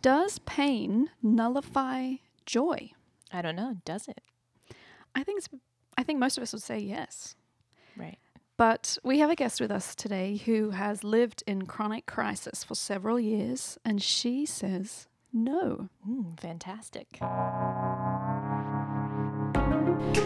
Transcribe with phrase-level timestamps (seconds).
[0.00, 2.14] Does pain nullify
[2.46, 2.92] joy?
[3.32, 3.76] I don't know.
[3.84, 4.20] Does it?
[5.14, 5.48] I think it's,
[5.96, 7.34] I think most of us would say yes.
[7.96, 8.18] Right.
[8.56, 12.74] But we have a guest with us today who has lived in chronic crisis for
[12.74, 15.88] several years, and she says no.
[16.08, 17.18] Mm, fantastic.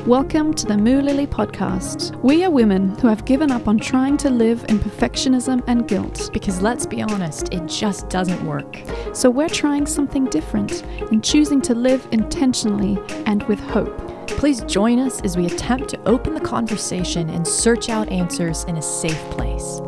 [0.01, 2.21] Welcome to the Moo Lily podcast.
[2.23, 6.29] We are women who have given up on trying to live in perfectionism and guilt.
[6.33, 8.83] Because let's be honest, it just doesn't work.
[9.15, 10.83] So we're trying something different
[11.13, 14.27] and choosing to live intentionally and with hope.
[14.27, 18.79] Please join us as we attempt to open the conversation and search out answers in
[18.79, 19.79] a safe place.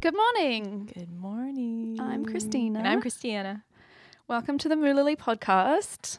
[0.00, 0.90] Good morning.
[0.94, 1.98] Good morning.
[2.00, 2.78] I'm Christina.
[2.78, 3.64] And I'm Christiana.
[4.28, 6.18] Welcome to the Moo Lily podcast.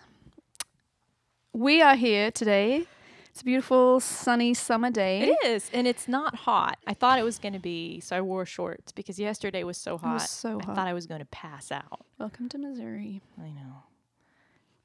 [1.53, 2.85] We are here today.
[3.29, 5.31] It's a beautiful sunny summer day.
[5.31, 6.77] It is, and it's not hot.
[6.87, 9.97] I thought it was going to be, so I wore shorts because yesterday was so
[9.97, 10.13] hot.
[10.15, 10.75] was so I hot.
[10.75, 12.05] thought I was going to pass out.
[12.17, 13.21] Welcome to Missouri.
[13.37, 13.83] I know.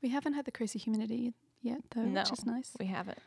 [0.02, 2.20] We haven't had the crazy humidity yet, though, No.
[2.22, 2.72] which is nice.
[2.78, 3.18] We haven't.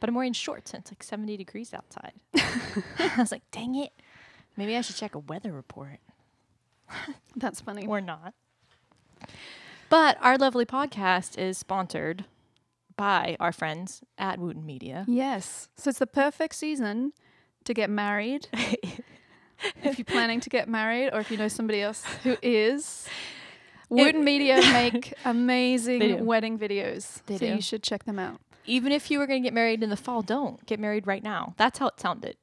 [0.00, 2.12] But I'm wearing shorts and it's like 70 degrees outside.
[2.98, 3.92] I was like, dang it.
[4.56, 5.98] Maybe I should check a weather report.
[7.36, 7.86] That's funny.
[7.86, 8.34] Or not.
[9.88, 12.24] But our lovely podcast is sponsored
[12.98, 15.06] by our friends at Wooten Media.
[15.08, 15.68] Yes.
[15.76, 17.12] So it's the perfect season
[17.64, 18.48] to get married.
[18.52, 23.08] if you're planning to get married or if you know somebody else who is.
[23.88, 26.16] Wooten Media make amazing do.
[26.16, 27.22] wedding videos.
[27.26, 27.54] They so do.
[27.54, 28.40] you should check them out.
[28.66, 31.22] Even if you were going to get married in the fall, don't get married right
[31.22, 31.54] now.
[31.56, 32.30] That's how it sounded.
[32.30, 32.36] It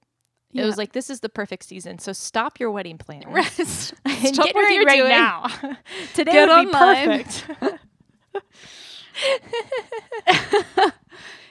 [0.61, 0.66] Yeah.
[0.66, 2.00] was like, this is the perfect season.
[2.00, 3.26] So stop your wedding plans.
[3.28, 3.94] Rest.
[4.06, 5.09] and Stop get married right doing.
[5.09, 5.48] now.
[6.16, 7.23] Today Get would be online.
[7.26, 7.80] perfect.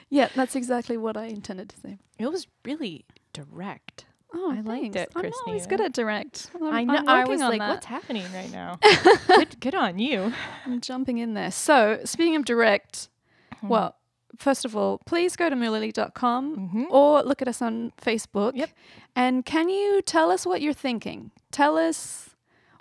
[0.09, 1.97] Yeah, that's exactly what I intended to say.
[2.19, 4.05] it was really direct.
[4.33, 4.97] Oh, I liked thanks.
[4.97, 6.51] it, I'm always good at direct.
[6.55, 7.03] I'm, i know.
[7.07, 7.69] I was like, that.
[7.69, 8.77] what's happening right now?
[9.27, 10.31] good, good on you.
[10.65, 11.51] I'm jumping in there.
[11.51, 13.09] So, speaking of direct,
[13.55, 13.67] Mm-hmm.
[13.69, 13.95] well,
[14.37, 16.85] first of all, please go to moolily.com Mhm.
[16.91, 18.51] or look at us on Facebook.
[18.55, 18.69] Yep.
[19.15, 21.31] And can you tell us what you're thinking?
[21.51, 22.34] Tell us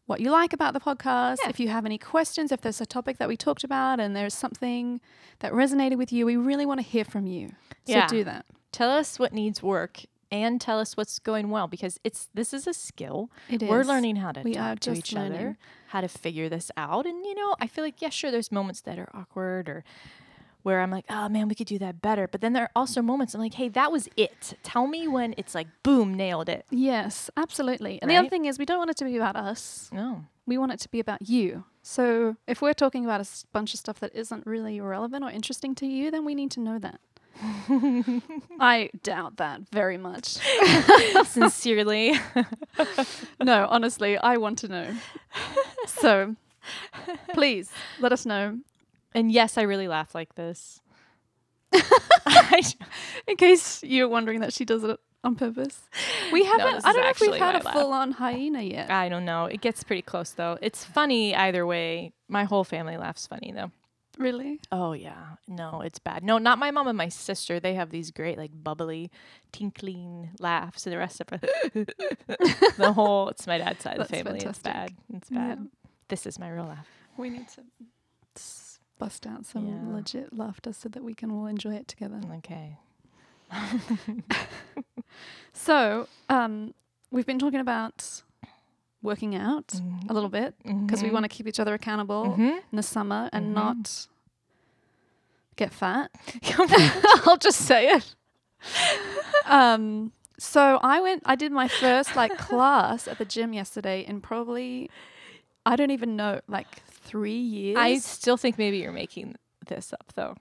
[0.06, 1.38] what you like about the podcast.
[1.42, 1.48] Yeah.
[1.50, 4.34] If you have any questions, if there's a topic that we talked about and there's
[4.34, 5.00] something
[5.40, 7.48] that resonated with you, we really want to hear from you.
[7.86, 8.06] So, Yeah.
[8.06, 8.44] do that.
[8.72, 10.00] Tell us what needs work
[10.30, 13.30] and tell us what's going well because it's this is a skill.
[13.48, 13.86] It We're is.
[13.88, 15.32] learning how to We talk are to each learning.
[15.38, 17.06] other, how to figure this out.
[17.06, 19.84] And you know, I feel like yeah, sure, there's moments that are awkward or
[20.64, 22.26] where I'm like, oh man, we could do that better.
[22.26, 24.54] But then there are also moments I'm like, hey, that was it.
[24.62, 26.64] Tell me when it's like, boom, nailed it.
[26.70, 28.00] Yes, absolutely.
[28.02, 29.88] And the other thing is, we don't want it to be about us.
[29.92, 30.24] No.
[30.46, 31.64] we want it to be about you.
[31.82, 35.74] So if we're talking about a bunch of stuff that isn't really relevant or interesting
[35.76, 36.98] to you, then we need to know that.
[38.60, 40.38] I doubt that very much.
[41.26, 42.18] Sincerely.
[43.42, 44.94] no, honestly, I want to know.
[45.86, 46.36] So
[47.34, 47.70] please
[48.00, 48.60] let us know.
[49.14, 50.80] And yes, I really laugh like this.
[53.26, 55.80] In case you're wondering that she does it on purpose.
[56.32, 58.90] We haven't, this I don't know if we've had a full on hyena yet.
[58.90, 59.46] I don't know.
[59.46, 60.58] It gets pretty close though.
[60.60, 62.12] It's funny either way.
[62.28, 63.70] My whole family laughs funny though.
[64.18, 64.60] Really?
[64.70, 65.36] Oh yeah.
[65.48, 66.22] No, it's bad.
[66.22, 67.58] No, not my mom and my sister.
[67.58, 69.10] They have these great like bubbly,
[69.50, 71.26] tinkling laughs, and the rest of
[72.76, 73.30] the whole.
[73.30, 74.34] It's my dad's side of the family.
[74.40, 74.64] It's fantastic.
[74.64, 74.92] bad.
[75.16, 75.38] It's Yeah.
[75.38, 75.68] bad.
[76.08, 76.86] This is my real laugh.
[77.16, 77.62] We need to
[78.98, 79.92] bust out some Yeah.
[79.94, 82.20] legit laughter so that we can all enjoy it together.
[82.36, 82.78] Okay.
[85.52, 86.74] So, um,
[87.10, 88.22] we've been talking about
[89.02, 90.10] working out Mm-hmm.
[90.10, 92.58] a little bit because we want to keep each other accountable Mhm.
[92.72, 93.52] in the summer and Mhm.
[93.54, 94.06] not
[95.56, 96.10] get fat.
[97.26, 98.14] I'll just say it.
[99.46, 101.22] um, so I went.
[101.24, 104.90] I did my first like class at the gym yesterday in probably
[105.64, 107.76] I don't even know like three years.
[107.78, 110.34] I still think maybe you're making this up though.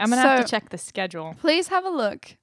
[0.00, 1.34] I'm gonna have to check the schedule.
[1.38, 2.36] Please have a look.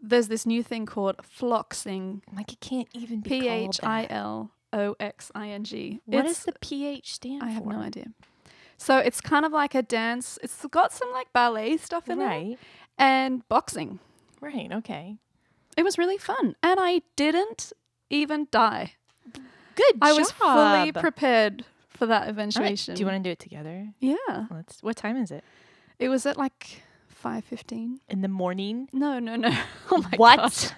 [0.00, 2.22] There's this new thing called floxing.
[2.34, 4.10] Like it can't even be P called that.
[4.10, 6.00] L O X I N G.
[6.06, 7.52] What does the PH stand I for?
[7.52, 8.06] have no idea.
[8.78, 10.38] So it's kind of like a dance.
[10.42, 12.58] It's got some like ballet stuff in it Right.
[12.98, 14.00] and boxing.
[14.40, 14.70] Right.
[14.70, 15.16] Okay.
[15.78, 17.72] It was really fun, and I didn't
[18.10, 18.94] even die.
[19.74, 21.64] Good I was fully prepared
[21.96, 22.94] for that All right, eventuation.
[22.94, 23.88] Do you want to do it together?
[24.00, 24.82] Yeah, Let's.
[24.82, 25.44] What time is it?
[25.98, 28.00] it was at like five fifteen.
[28.08, 28.88] In the morning.
[28.92, 29.50] No, no, no.
[29.90, 30.74] Oh my what?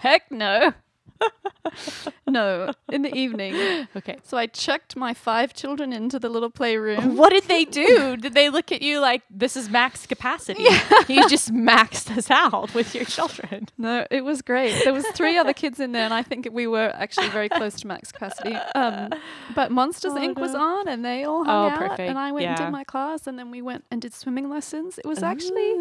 [0.00, 0.72] Heck no.
[2.26, 3.86] no, in the evening.
[3.96, 4.16] Okay.
[4.22, 7.16] So I checked my five children into the little playroom.
[7.20, 8.16] What did they do?
[8.16, 10.62] did they look at you like this is max capacity?
[11.08, 13.68] You just maxed us out with your children.
[13.78, 14.84] No, it was great.
[14.84, 17.74] There was three other kids in there, and I think we were actually very close
[17.80, 18.54] to max capacity.
[18.74, 19.10] Um,
[19.54, 20.36] but Monsters Oh, Inc.
[20.38, 22.00] was on, and they all hung Oh, out, perfect.
[22.10, 24.98] and I went and did my class, and then we went and did swimming lessons.
[24.98, 25.72] It was actually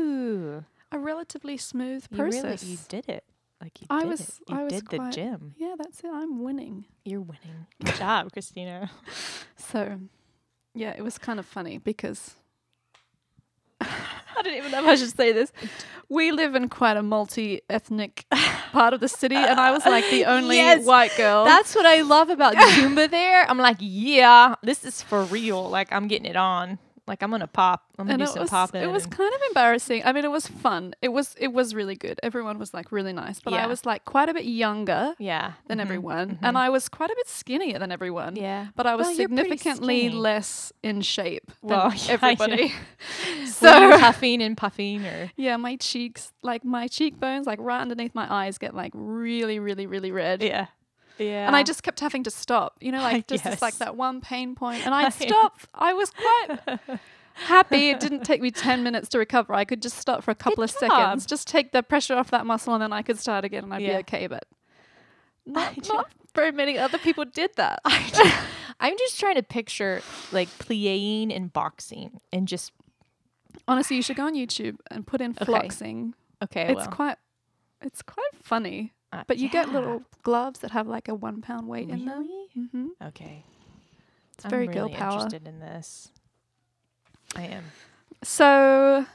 [0.91, 2.63] a relatively smooth you process.
[2.63, 3.23] really you did it.
[3.61, 4.33] Like you I did was- it.
[4.47, 5.53] You I was did the gym.
[5.57, 6.09] Yeah, that's it.
[6.13, 6.85] I'm winning.
[7.05, 7.67] You're winning.
[7.83, 8.89] Good job, Christina.
[9.71, 9.99] So,
[10.73, 12.33] yeah, it was kind of funny because
[13.81, 15.51] I don't even know if I should say this.
[16.09, 18.25] We live in quite a multi-ethnic
[18.71, 21.45] part of the city, and I was like the only Yes, white girl.
[21.45, 23.43] That's what I love about Zumba there.
[23.47, 25.69] I'm like, yeah, this is for real.
[25.69, 26.79] Like I'm getting it on.
[27.09, 27.83] Like I'm gonna pop.
[27.97, 28.83] I'm gonna and do it some was, popping.
[28.83, 30.03] it was kind of embarrassing.
[30.05, 30.93] I mean, it was fun.
[31.01, 32.19] It was it was really good.
[32.23, 35.53] Everyone was like really nice, but I was like quite a bit younger yeah.
[35.67, 36.39] than mhm, everyone, mhm.
[36.43, 38.35] and I was quite a bit skinnier than everyone.
[38.35, 38.67] Yeah.
[38.75, 42.73] But I was Well, significantly less in shape than Well, yeah, everybody.
[43.45, 48.13] So so puffing and puffing or yeah, my cheeks, like my cheekbones, like right underneath
[48.13, 50.43] my eyes, get like really, really, really red.
[50.43, 50.67] yeah.
[51.19, 51.45] Yeah.
[51.47, 54.21] And I just kept having to stop, you know, like just it's like that one
[54.21, 55.59] pain point, and I'd I- stop.
[55.73, 56.79] I was quite
[57.33, 57.89] happy.
[57.89, 59.53] It didn't take me ten minutes to recover.
[59.53, 60.91] I could just stop for a couple Good of job.
[60.91, 63.73] seconds, just take the pressure off that muscle, and then I could start again, and
[63.73, 63.93] I'd Yeah.
[63.93, 64.27] be okay.
[64.27, 64.45] But
[65.45, 67.81] not, not very many other people did that.
[68.81, 70.01] I'm just trying to picture
[70.31, 72.71] like playing and boxing and just
[73.67, 75.45] Honestly, you should go on YouTube and put in Okay.
[75.45, 76.13] floxing.
[76.43, 76.67] okay.
[76.69, 77.17] it's well, quite,
[77.81, 78.93] it's quite funny.
[79.11, 82.21] Uh, But you get little gloves that have like a one pound weight in them.
[82.23, 82.47] Really?
[82.71, 83.43] hmm Okay.
[84.33, 85.13] It's very I'm girl really power.
[85.17, 86.11] interested in this.
[87.35, 87.63] I am.
[88.23, 89.05] So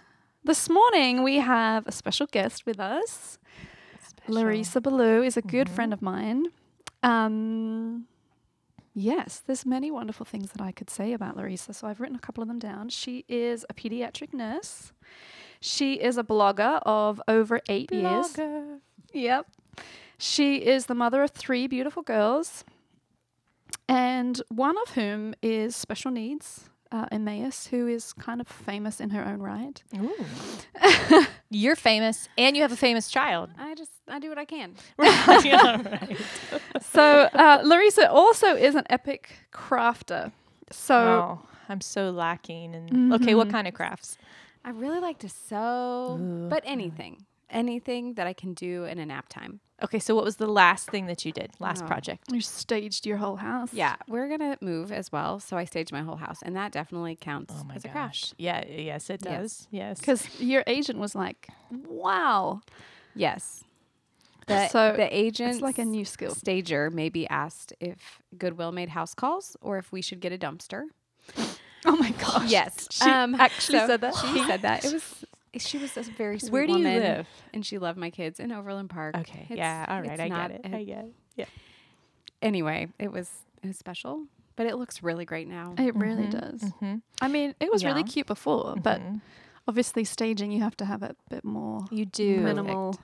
[0.45, 3.39] this morning we have a special guest with us.
[4.01, 4.35] Special.
[4.35, 5.75] Laurisa Ballew is a good Mhm.
[5.75, 6.47] friend of mine.
[7.03, 8.07] Um,
[8.95, 11.75] yes, there's many wonderful things that I could say about Laurisa.
[11.75, 12.89] So I've written a couple of them down.
[12.89, 14.93] She is a pediatric nurse.
[15.61, 18.33] She is a blogger of over eight years.
[18.33, 18.81] Blogger.
[19.13, 19.47] Yep.
[20.19, 22.65] She is the mother of three beautiful girls,
[23.89, 29.11] and one of whom is special needs, uh, Emmaus, who is kind of famous in
[29.11, 29.83] her own right.
[29.97, 31.27] Ooh.
[31.51, 33.51] You're famous and you have a famous child.
[33.59, 34.75] I just I do what I can.
[34.99, 35.27] right.
[35.45, 36.17] right.
[36.81, 40.33] so uh, Laurisa also is an epic crafter.
[40.71, 42.75] So oh, I'm so lacking.
[42.75, 43.53] And okay, what Mhm.
[43.53, 44.17] kind of crafts?
[44.65, 46.49] I really like to sew, Ooh.
[46.49, 49.61] but anything, anything that I can do in a nap time.
[49.83, 51.51] Okay, so what was the last thing that you did?
[51.59, 51.87] Last Oh.
[51.87, 52.31] project?
[52.31, 53.73] you staged your whole house.
[53.73, 57.17] Yeah, we're gonna move as well, so I staged my whole house, and that definitely
[57.17, 58.35] counts Oh my as a crash.
[58.39, 58.65] Yeah.
[58.67, 59.67] Yes, it does.
[59.71, 59.99] Yes.
[59.99, 62.61] Because your agent was like, "Wow,
[63.15, 63.65] Yes.
[64.47, 69.15] The, So, the agent, like a new skill." stager maybe asked if Goodwill made house
[69.15, 70.85] calls or if we should get a dumpster.
[71.87, 72.51] Oh my gosh.
[72.51, 74.15] Yes, She um, actually said that?
[74.17, 74.85] She said that.
[74.85, 75.25] It was.
[75.59, 77.27] She was a very sweet Where do you woman, live?
[77.53, 79.17] and she loved my kids in Overland Park.
[79.17, 79.41] Okay.
[79.51, 79.85] It's- yeah.
[79.89, 80.19] All right.
[80.21, 80.73] I not get it.
[80.73, 81.05] a- I get
[81.37, 81.49] it.
[82.43, 83.31] anyway, it was
[83.63, 85.75] it was special, but it looks really great now.
[85.79, 86.61] It really Mhm, does.
[86.81, 89.21] mhm, I mean, it was really cute before, but mhm.
[89.67, 92.41] obviously staging you have to have a bit more you do.
[92.41, 92.95] minimal.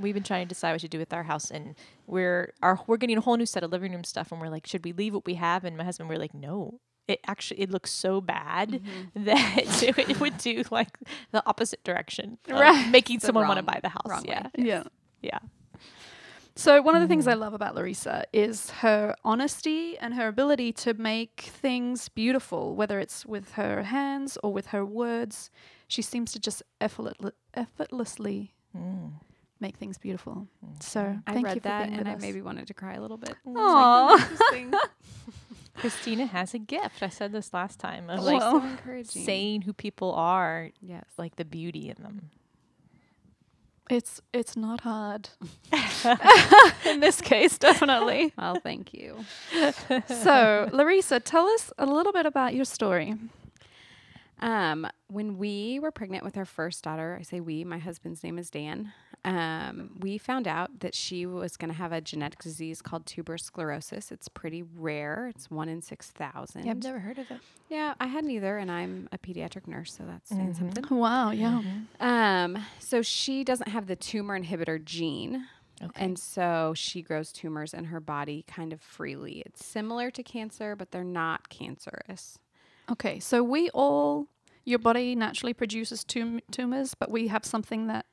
[0.00, 1.76] We've been trying to decide what to do with our house, and
[2.08, 4.66] we're our we're getting a whole new set of living room stuff, and we're like,
[4.66, 5.64] should we leave what we have?
[5.64, 6.80] And my husband, we're like, no.
[7.08, 9.24] It actually it looks so bad Mm-hmm.
[9.24, 10.98] that it would do like
[11.32, 12.88] the opposite direction, Right.
[12.90, 14.02] Making The someone want to buy the house.
[14.06, 14.28] wrong way.
[14.34, 14.82] yeah, Yeah.
[15.20, 15.38] yeah.
[16.54, 17.38] So one of the things I Mhm.
[17.40, 23.24] love about Laurisa is her honesty and her ability to make things beautiful, whether it's
[23.24, 25.50] with her hands or with her words.
[25.88, 29.12] She seems to just effortless, effortlessly Mm.
[29.60, 30.46] make things beautiful.
[30.80, 33.00] So I read you for that being and with I maybe wanted to cry a
[33.00, 33.34] little bit.
[33.46, 34.28] Aw.
[35.74, 37.02] Christina has a gift.
[37.02, 39.24] I said this last time of Well, like so encouraging.
[39.24, 41.04] saying who people are, yes.
[41.16, 42.30] like the beauty in them.
[43.90, 45.28] It's it's not hard.
[46.86, 48.32] In this case, definitely.
[48.38, 49.24] Well, thank you.
[50.06, 53.14] So, Laurisa, tell us a little bit about your story.
[54.40, 58.38] Um, when we were pregnant with our first daughter, I say we, my husband's name
[58.38, 58.92] is Dan.
[59.24, 63.44] Um, we found out that she was going to have a genetic disease called tuberous
[63.44, 64.10] sclerosis.
[64.10, 65.28] It's pretty rare.
[65.28, 66.68] It's one in six thousand.
[66.68, 67.38] I've never heard of it.
[67.68, 70.58] Yeah, I hadn't either, and I'm a pediatric nurse, so that's saying Mhm.
[70.58, 70.98] something.
[70.98, 71.62] Wow, yeah.
[72.00, 75.46] Um, so she doesn't have the tumor inhibitor gene,
[75.80, 76.04] Okay.
[76.04, 79.42] and so she grows tumors in her body kind of freely.
[79.46, 82.38] It's similar to cancer, but they're not cancerous.
[82.90, 84.26] Okay, so we all,
[84.64, 88.04] your body naturally produces tum- tumors, but we have something that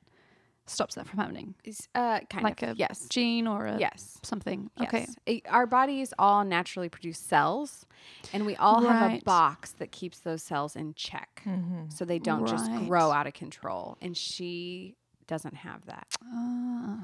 [0.70, 1.54] stops that from happening?
[1.64, 2.70] Is, uh, kind Like of.
[2.70, 3.06] a yes.
[3.08, 4.18] Gene or a Yes.
[4.22, 4.70] something?
[4.78, 4.88] Yes.
[4.88, 5.06] Okay.
[5.26, 7.86] It- our bodies all naturally produce cells,
[8.32, 11.42] and we all have a box that keeps those cells in check,
[11.88, 13.96] so they don't just grow out of control.
[14.00, 14.96] And she
[15.26, 16.06] doesn't have that.
[16.24, 16.98] Ah.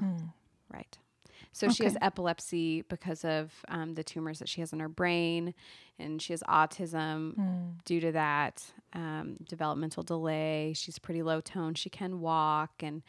[0.73, 0.97] Right.
[1.57, 5.53] So she has epilepsy because of um, the tumors that she has in her brain,
[5.99, 7.35] and she has autism
[7.85, 10.73] due to that um, developmental delay.
[10.75, 11.73] She's pretty low tone.
[11.73, 13.01] She can walk, and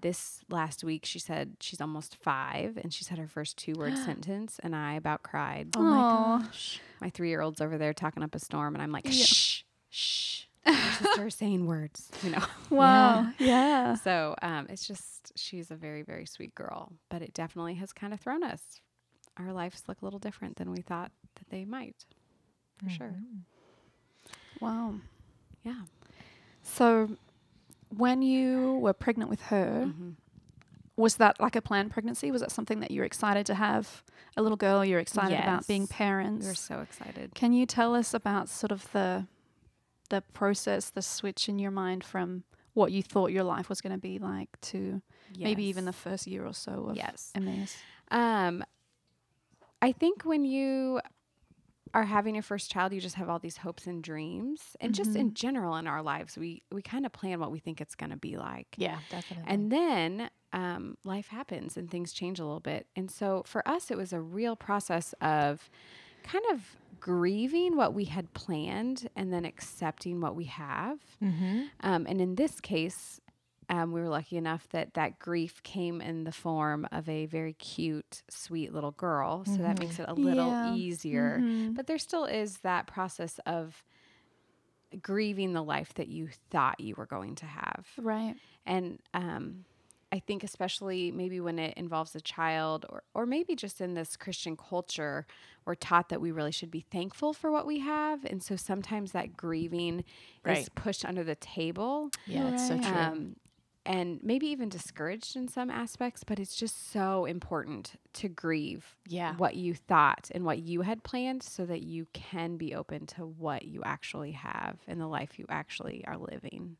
[0.00, 3.96] this last week she said she's almost five, and she said her first two word
[4.06, 5.68] sentence, and I about cried.
[5.76, 5.96] Oh my
[6.46, 6.80] gosh.
[7.00, 10.42] My three year old's over there talking up a storm, and I'm like, shh, shh.
[10.98, 12.42] Sister is saying words, you know.
[12.70, 13.32] Wow.
[13.38, 13.94] Yeah.
[13.94, 18.12] So um, it's just she's a very very sweet girl, but it definitely has kind
[18.12, 18.60] of thrown us.
[19.36, 22.04] Our lives look a little different than we thought that they might,
[22.82, 23.14] for sure.
[24.60, 24.94] Wow.
[25.64, 25.82] Yeah.
[26.62, 27.16] So,
[27.96, 30.10] when you were pregnant with her, Mm-hmm.
[30.96, 32.30] was that like a planned pregnancy?
[32.30, 34.02] Was that something that you were excited to have
[34.36, 34.84] a little girl?
[34.84, 36.44] You're excited about being parents.
[36.44, 37.34] We were so excited.
[37.34, 39.26] Can you tell us about sort of the
[40.10, 43.92] the process, the switch in your mind from what you thought your life was going
[43.92, 45.02] to be like to
[45.44, 47.32] maybe even the first year or so of Yes.
[47.34, 47.76] Emmaus?
[48.10, 48.62] Um,
[49.82, 51.00] I think when you
[51.94, 55.10] are having your first child, you just have all these hopes and dreams, and just
[55.10, 55.20] Mm-hmm.
[55.20, 58.10] in general in our lives, we we kind of plan what we think it's going
[58.10, 58.68] to be like.
[58.76, 59.52] Yeah, definitely.
[59.52, 62.86] And then um, life happens and things change a little bit.
[62.94, 65.68] And so for us, it was a real process of
[66.22, 70.98] kind of grieving what we had planned and then accepting what we have.
[71.22, 71.62] mm-hmm.
[71.80, 73.20] Um, and in this case,
[73.70, 77.52] um, we were lucky enough that that grief came in the form of a very
[77.54, 79.44] cute, sweet little girl.
[79.44, 80.74] So that makes it a little Yeah.
[80.74, 81.38] easier.
[81.40, 81.74] Mhm.
[81.74, 83.84] But there still is that process of
[85.00, 87.86] grieving the life that you thought you were going to have.
[87.96, 88.34] Right.
[88.66, 89.64] And um,
[90.12, 94.16] I think, especially maybe when it involves a child, or, or maybe just in this
[94.16, 95.26] Christian culture,
[95.64, 98.24] we're taught that we really should be thankful for what we have.
[98.24, 100.04] And so sometimes that grieving
[100.44, 102.10] is pushed under the table.
[102.24, 103.12] Yeah, it's so true.
[103.12, 103.36] Um,
[103.86, 109.36] and maybe even discouraged in some aspects, but it's just so important to grieve Yeah.
[109.36, 113.24] what you thought and what you had planned so that you can be open to
[113.24, 116.76] what you actually have and the life you actually are living.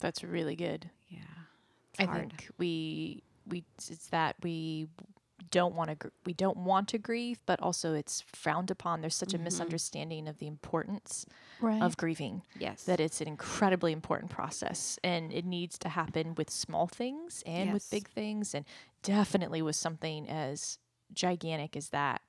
[0.00, 0.90] That's really good.
[1.08, 1.20] Yeah.
[1.98, 2.18] I hard.
[2.18, 4.88] think we we it's that we
[5.50, 9.00] don't want to gr- we don't want to grieve, but also it's frowned upon.
[9.00, 9.44] There's such a mm-hmm.
[9.44, 11.26] misunderstanding of the importance
[11.60, 11.82] Right.
[11.82, 12.84] of grieving Yes.
[12.84, 17.72] that it's an incredibly important process and it needs to happen with small things and
[17.72, 18.64] with big things and
[19.02, 20.78] definitely with something as
[21.12, 22.20] gigantic as that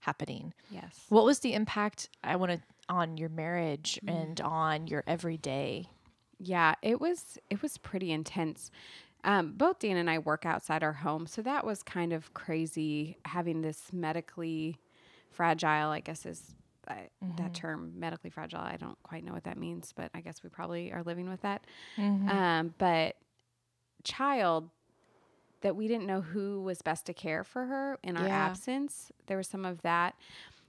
[0.00, 0.52] happening.
[0.70, 1.04] yes.
[1.10, 4.12] What was the impact I want to on your marriage mm.
[4.12, 5.88] and on your everyday?
[6.42, 8.70] Yeah, it was it was pretty intense.
[9.24, 13.16] Um, both Dan and I work outside our home, so that was kind of crazy
[13.24, 14.78] having this medically
[15.30, 15.90] fragile.
[15.90, 16.54] I guess is
[16.88, 16.94] uh,
[17.36, 18.60] that term medically fragile.
[18.60, 21.42] I don't quite know what that means, but I guess we probably are living with
[21.42, 21.64] that.
[22.28, 23.16] Um, but
[24.04, 24.70] child
[25.60, 28.46] that we didn't know who was best to care for her in our Yeah.
[28.46, 29.12] absence.
[29.26, 30.14] There was some of that.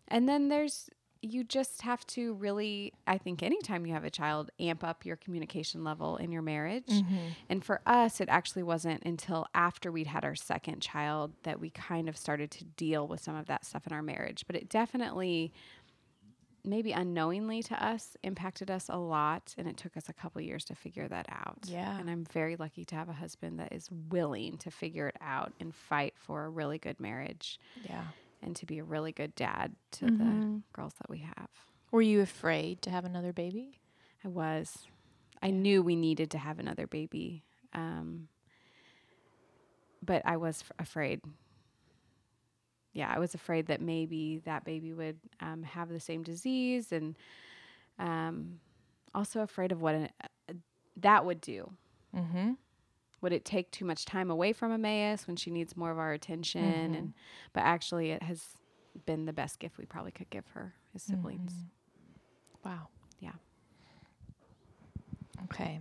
[0.07, 0.89] And then there's
[1.23, 5.15] you just have to really I think anytime you have a child amp up your
[5.15, 6.87] communication level in your marriage.
[6.89, 7.17] Mm-hmm.
[7.49, 11.69] And for us it actually wasn't until after we'd had our second child that we
[11.69, 14.43] kind of started to deal with some of that stuff in our marriage.
[14.47, 15.53] But it definitely
[16.65, 20.63] maybe unknowingly to us impacted us a lot and it took us a couple years
[20.63, 21.99] to figure that out Yeah.
[21.99, 25.51] and i'm very lucky to have a husband that is willing to figure it out
[25.59, 28.05] and fight for a really good marriage Yeah.
[28.43, 30.41] And to be a really good dad to Mm-hmm.
[30.51, 31.49] the girls that we have
[31.91, 33.79] Were you afraid to have another baby?
[34.23, 34.87] i was
[35.41, 38.27] i knew we needed to have another baby um,
[40.01, 41.21] but i was f- afraid
[42.93, 47.15] yeah i was afraid that maybe that baby would um, have the same disease and
[47.99, 48.59] um,
[49.13, 50.09] also afraid of what an,
[50.49, 50.53] uh,
[50.97, 51.71] that would do
[52.15, 52.51] Mm-hmm.
[53.23, 56.13] Would it take too much time away from Emmaus when she needs more of our
[56.13, 56.95] attention Mm-hmm.
[56.95, 57.13] and
[57.53, 58.45] but actually it has
[59.07, 61.53] been the best gift we probably could give her as siblings
[62.63, 62.89] Wow.
[63.19, 63.31] yeah
[65.45, 65.79] Okay.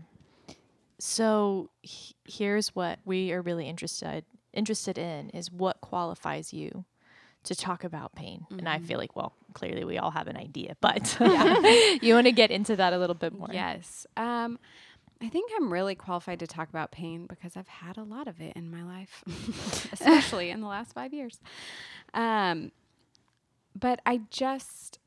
[0.99, 6.85] So h- here's what we are really interested interested in is what qualifies you
[7.45, 8.47] to talk about pain.
[8.51, 11.17] And I feel like well, clearly we all have an idea, but
[12.03, 13.49] you want to get into that a little bit more.
[13.53, 14.59] yes um
[15.23, 18.41] I think I'm really qualified to talk about pain because I've had a lot of
[18.41, 19.23] it in my life,
[19.93, 21.41] especially in the last five years.
[22.13, 22.73] Um,
[23.79, 24.99] but I just,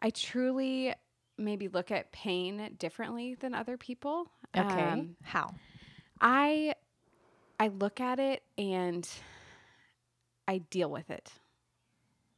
[0.00, 0.94] I truly
[1.36, 4.30] maybe look at pain differently than other people.
[4.56, 4.82] Okay.
[4.82, 5.54] Um, How?
[6.20, 6.74] I
[7.58, 9.08] I look at it and
[10.46, 11.32] I deal with it.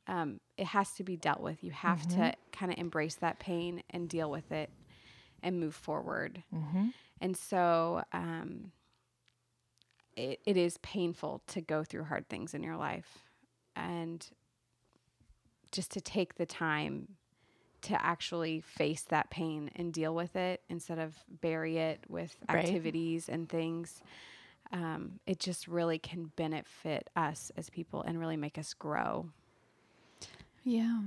[0.07, 1.62] Um, it has to be dealt with.
[1.62, 4.71] You have to kind of embrace that pain and deal with it
[5.43, 6.43] and move forward.
[6.55, 6.89] Mm-hmm.
[7.21, 8.73] And so um,
[10.17, 13.19] it, it is painful to go through hard things in your life
[13.77, 14.27] and
[15.71, 17.09] just to take the time
[17.83, 22.65] to actually face that pain and deal with it instead of bury it with Right.
[22.65, 24.03] activities and things.
[24.73, 29.27] Um, it just really can benefit us as people and really make us grow.
[30.65, 31.01] Yeah.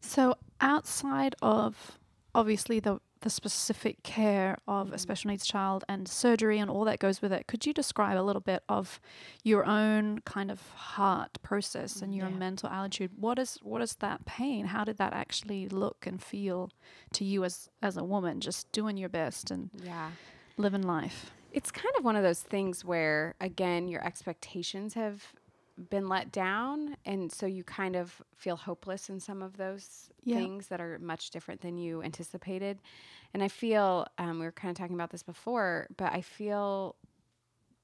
[0.00, 1.98] So outside of
[2.34, 5.00] obviously the the specific care of a mm.
[5.00, 8.22] special needs child and surgery and all that goes with it, could you describe a
[8.22, 9.00] little bit of
[9.42, 12.36] your own kind of heart process and your Yeah.
[12.36, 13.12] mental attitude?
[13.18, 14.66] What is what is that pain?
[14.66, 16.70] How did that actually look and feel
[17.12, 20.10] to you as as a woman, just doing your best and Yeah.
[20.56, 21.32] living life?
[21.52, 25.32] It's kind of one of those things where, again, your expectations have
[25.90, 26.96] been let down.
[27.04, 30.36] And so you kind of feel hopeless in some of those Yeah.
[30.36, 32.80] things that are much different than you anticipated.
[33.32, 36.96] And I feel, um, we were kind of talking about this before, but I feel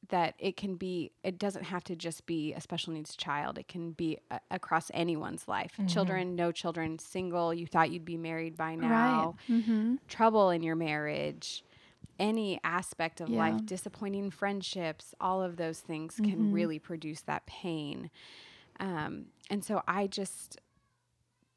[0.09, 3.57] that it can be, it doesn't have to just be a special needs child.
[3.57, 5.79] It can be a- across anyone's life.
[5.87, 9.95] Children, no children, single, you thought you'd be married by now Mm-hmm.
[10.09, 11.65] trouble in your marriage,
[12.19, 13.39] any aspect of Yeah.
[13.39, 18.11] life, disappointing friendships, all of those things can really produce that pain.
[18.81, 20.59] Um, and so I just,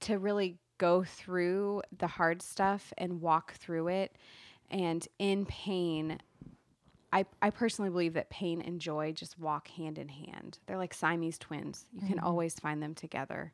[0.01, 4.15] to really go through the hard stuff and walk through it,
[4.69, 6.19] and in pain,
[7.11, 10.59] I, I personally believe that pain and joy just walk hand in hand.
[10.67, 11.85] They're like Siamese twins.
[11.93, 13.53] You can always find them together.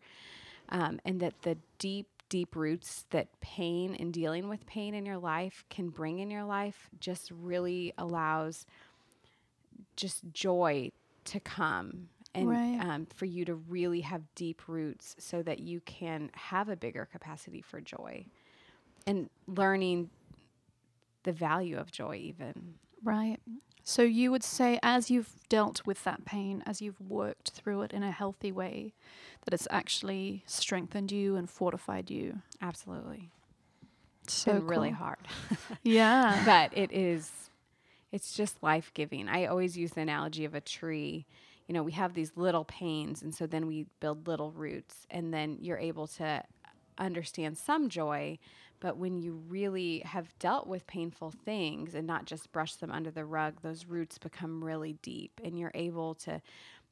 [0.70, 5.18] Um, and that the deep, deep roots that pain and dealing with pain in your
[5.20, 8.66] life can bring in your life just really allows
[9.96, 10.92] just joy
[11.26, 12.80] to come and Right.
[12.80, 17.08] um, for you to really have deep roots so that you can have a bigger
[17.12, 18.26] capacity for joy
[19.08, 20.10] and learning
[21.24, 23.40] the value of joy even Right.
[23.84, 27.92] So you would say, as you've dealt with that pain, as you've worked through it
[27.94, 28.94] in a healthy way,
[29.46, 32.40] that it's actually strengthened you and fortified you.
[32.62, 33.30] absolutely.
[34.24, 35.28] It's So been really hard.
[35.84, 36.44] Yeah.
[36.46, 37.32] but it is
[38.12, 39.28] it's just life-giving.
[39.28, 41.26] I always use the analogy of a tree.
[41.68, 45.34] You know we have these little pains and so then we build little roots and
[45.34, 46.44] then you're able to
[46.98, 48.38] understand some joy
[48.84, 53.10] but when you really have dealt with painful things and not just brush them under
[53.10, 56.42] the rug those roots become really deep and you're able to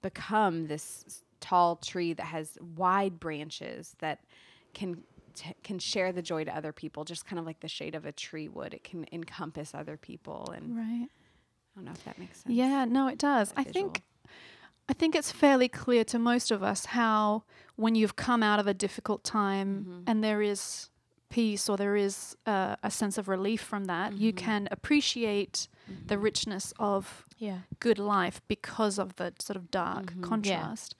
[0.01, 4.19] become this tall tree that has wide branches that
[4.73, 5.03] can
[5.35, 8.05] t- can share the joy to other people just kind of like the shade of
[8.05, 11.07] a tree would it can encompass other people and right.
[11.09, 13.49] i don't know if that makes sense Yeah, no, it does.
[13.49, 13.73] that I visual.
[13.73, 14.03] think
[14.89, 17.43] I think it's fairly clear to most of us how
[17.75, 20.01] when you've come out of a difficult time mm-hmm.
[20.07, 20.89] and there is
[21.31, 25.67] peace or there is uh, a sense of relief from that, you can appreciate
[26.07, 27.59] the richness of Yeah.
[27.79, 30.21] good life because of the sort of dark Mm-hmm.
[30.29, 30.95] contrast.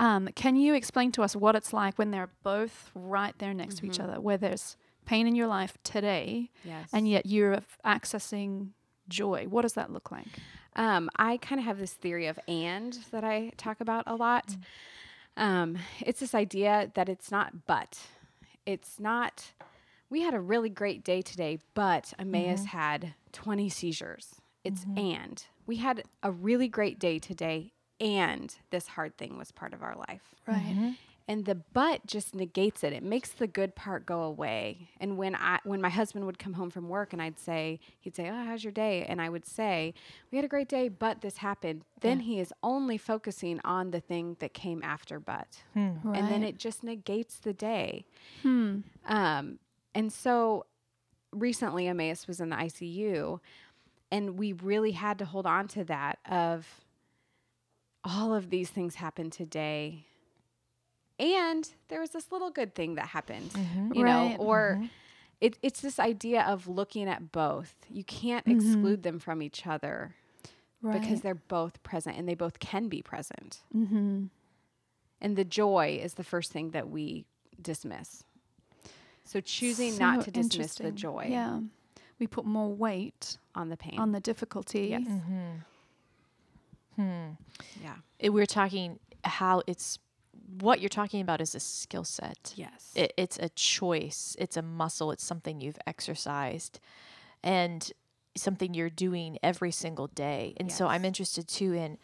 [0.00, 3.76] Um, can you explain to us what it's like when they're both right there next
[3.78, 4.10] to each Mm-hmm.
[4.10, 8.70] other, where there's pain in your life today, yes and yet you're accessing
[9.08, 9.46] joy?
[9.48, 10.38] What does that look like?
[10.76, 14.56] Um, I kind of have this theory of and that I talk about a lot.
[15.36, 18.00] Um, it's this idea that it's not but.
[18.66, 19.52] It's not,
[20.10, 22.78] we had a really great day today, but Emmaus mm-hmm.
[22.78, 24.36] had 20 seizures.
[24.64, 24.98] It's mm-hmm.
[24.98, 25.44] and.
[25.66, 29.96] We had a really great day today, and this hard thing was part of our
[29.96, 30.34] life.
[30.46, 30.56] Right.
[30.58, 30.90] Mm-hmm.
[31.26, 32.92] And the but just negates it.
[32.92, 34.90] It makes the good part go away.
[35.00, 38.14] And when i when my husband would come home from work and i'd say he'd
[38.14, 39.04] say oh how's your day?
[39.08, 39.94] And i would say
[40.30, 41.82] we had a great day but this happened.
[42.00, 45.62] Then he is only focusing on the thing that came after but.
[46.14, 48.04] And then it just negates the day.
[48.42, 48.80] Hmm.
[49.06, 49.58] um,
[49.94, 50.66] and so
[51.32, 53.40] recently Emmaus was in the ICU
[54.10, 56.84] and we really had to hold on to that of
[58.04, 60.06] all of these things happened today.
[61.18, 63.50] And there was this little good thing that happened,
[63.94, 64.32] you Right.
[64.32, 64.82] know, or
[65.40, 67.74] it, it's this idea of looking at both.
[67.88, 70.14] You can't exclude them from each other
[70.82, 71.00] Right.
[71.00, 73.60] because they're both present and they both can be present.
[73.74, 74.24] mm-hmm.
[75.20, 77.24] And the joy is the first thing that we
[77.62, 78.24] dismiss.
[79.24, 81.60] So choosing not to dismiss the joy Yeah.
[82.18, 83.98] We put more weight on the pain.
[83.98, 84.88] on the difficulty.
[84.88, 85.02] yes.
[85.08, 85.50] Mm-hmm.
[86.96, 87.30] Hmm.
[87.82, 87.94] Yeah.
[88.18, 89.98] It, we're talking how it's
[90.60, 92.52] what you're talking about is a skill set.
[92.56, 92.92] Yes.
[92.94, 94.36] It, it's a choice.
[94.38, 95.10] It's a muscle.
[95.10, 96.80] It's something you've exercised,
[97.42, 97.90] and
[98.36, 100.54] something you're doing every single day.
[100.58, 101.98] And so I'm interested too in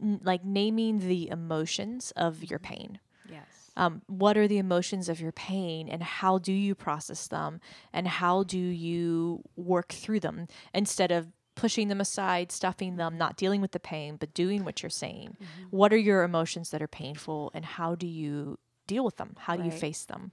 [0.00, 2.98] n- like naming the emotions of your pain.
[3.28, 3.44] Yes.
[3.76, 7.60] Um, what are the emotions of your pain and how do you process them
[7.92, 13.36] and how do you work through them instead of pushing them aside, stuffing them, not
[13.36, 15.36] dealing with the pain, but doing what you're saying?
[15.36, 15.64] Mm-hmm.
[15.70, 19.34] What are your emotions that are painful and how do you deal with them?
[19.38, 20.32] How do you face them?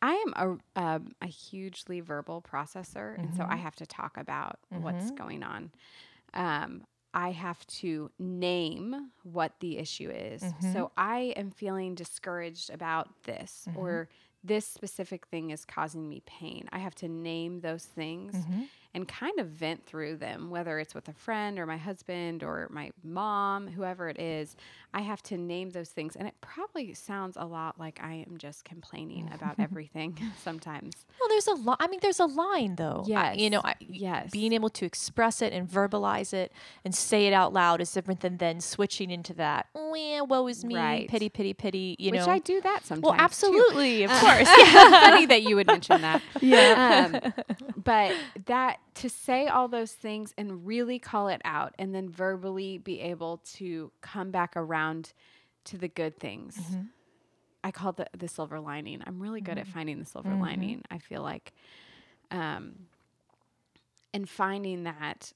[0.00, 3.62] I am a um, a hugely verbal processor, and so I mm-hmm.
[3.62, 5.14] have to talk about what's mm-hmm.
[5.14, 5.70] going on.
[6.34, 6.82] Um,
[7.14, 10.42] I have to name what the issue is.
[10.72, 14.08] So I am feeling discouraged about this, or
[14.42, 16.68] this specific thing is causing me pain.
[16.72, 18.34] I have to name those things
[18.94, 22.68] and kind of vent through them, whether it's with a friend or my husband or
[22.70, 24.54] my mom, whoever it is.
[24.94, 26.14] I have to name those things.
[26.16, 31.06] And it probably sounds a lot like I am just complaining about everything sometimes.
[31.18, 31.78] Well, there's a lot.
[31.80, 33.04] I mean, there's a line though.
[33.14, 33.74] I- you know, Yes.
[33.80, 34.30] I, Yes.
[34.30, 36.52] being able to express it and verbalize it
[36.84, 39.66] and say it out loud is different than then switching into that.
[39.74, 41.08] Yeah, woe is me, Right.
[41.08, 41.96] pity, pity, pity.
[41.98, 43.02] You Which know, I do that sometimes.
[43.04, 43.20] well, too.
[43.20, 44.48] absolutely, of course.
[44.72, 46.20] Funny that you would mention that.
[46.42, 47.10] Yeah.
[47.34, 47.44] Um,
[47.82, 48.14] but
[48.46, 53.00] that to say all those things and really call it out and then verbally be
[53.00, 55.12] able to come back around
[55.64, 56.56] to the good things.
[56.56, 56.82] Mm-hmm.
[57.64, 59.02] I call the, the silver lining.
[59.06, 59.72] I'm really good at mm-hmm.
[59.72, 60.42] finding the silver mm-hmm.
[60.42, 60.82] lining.
[60.90, 61.52] I feel like,
[62.30, 62.74] um,
[64.12, 65.32] and finding that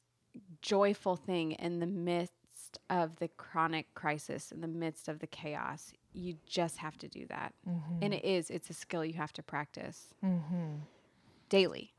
[0.60, 2.32] joyful thing in the midst
[2.90, 5.92] of the chronic crisis, in the midst of the chaos.
[6.12, 7.52] You just have to do that,
[8.02, 8.48] and it is.
[8.50, 10.08] It's a skill you have to practice
[11.50, 11.92] daily.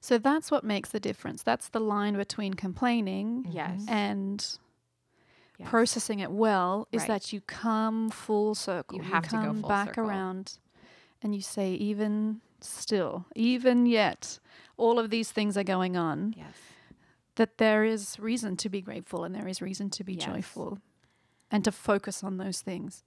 [0.00, 1.42] So that's what makes the difference.
[1.42, 3.84] That's the line between complaining Yes.
[3.88, 4.58] and
[5.58, 5.68] Yes.
[5.68, 7.08] processing it well is Right.
[7.08, 8.96] that you come full circle.
[8.98, 10.04] You have to go come full back circle.
[10.06, 10.58] around
[11.22, 14.38] and you say, even still, even yet,
[14.78, 16.56] all of these things are going on, Yes.
[17.36, 20.24] that there is reason to be grateful and there is reason to be Yes.
[20.26, 20.78] joyful
[21.50, 23.02] and to focus on those things.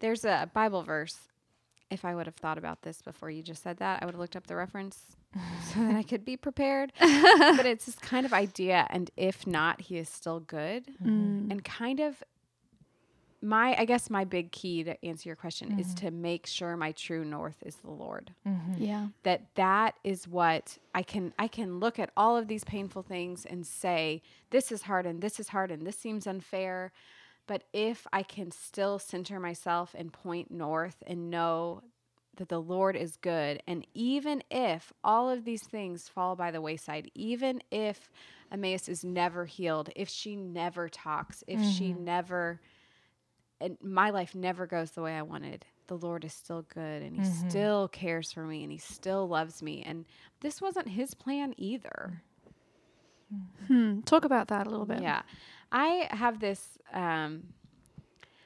[0.00, 1.28] There's a Bible verse.
[1.90, 4.20] If I would have thought about this before you just said that, I would have
[4.20, 5.16] looked up the reference
[5.72, 6.92] so that I could be prepared.
[7.00, 10.86] but it's this kind of idea, and if not, he is still good.
[11.02, 11.50] Mm.
[11.50, 12.22] And kind of
[13.44, 16.92] my, I guess, my big key to answer your question is to make sure my
[16.92, 18.32] true north is the Lord.
[18.78, 19.08] Yeah.
[19.22, 23.44] that that is what I can I can look at all of these painful things
[23.44, 26.92] and say this is hard and this is hard and this seems unfair
[27.46, 31.82] but if I can still center myself and point north and know
[32.36, 36.60] that the Lord is good and even if all of these things fall by the
[36.60, 38.10] wayside even if
[38.50, 42.04] Emmaus is never healed if she never talks if she mm-hmm.
[42.04, 42.60] never
[43.60, 45.64] and my life never goes the way I wanted.
[45.86, 47.48] The Lord is still good and He mm-hmm.
[47.48, 49.82] still cares for me and He still loves me.
[49.84, 50.04] And
[50.40, 52.22] this wasn't His plan either.
[53.34, 53.92] Mm-hmm.
[53.92, 54.00] Hmm.
[54.02, 55.02] Talk about that a little bit.
[55.02, 55.22] Yeah.
[55.74, 57.42] I have this, um,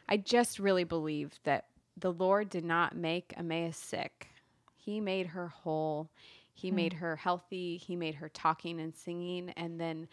[0.09, 4.29] I just really believe that the Lord did not make Emmaus sick,
[4.77, 6.11] He made her whole.
[6.55, 7.77] He made her healthy.
[7.77, 9.51] He made her talking and singing.
[9.57, 10.09] And then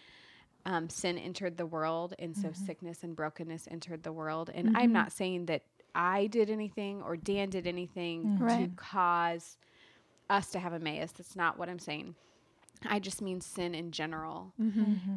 [0.65, 2.13] um, sin entered the world.
[2.19, 4.51] And so sickness and brokenness entered the world.
[4.53, 5.63] And I'm not saying that
[5.95, 8.75] I did anything or Dan did anything to Right.
[8.75, 9.57] cause
[10.29, 11.13] us to have Emmaus.
[11.13, 12.15] That's not what I'm saying.
[12.85, 14.53] I just mean sin in general.